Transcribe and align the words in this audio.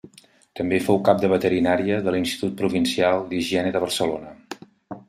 També 0.59 0.79
fou 0.85 0.97
cap 1.09 1.19
de 1.25 1.29
veterinària 1.33 2.01
de 2.09 2.15
l'Institut 2.17 2.57
Provincial 2.63 3.23
d'Higiene 3.31 3.77
de 3.79 3.85
Barcelona. 3.87 4.35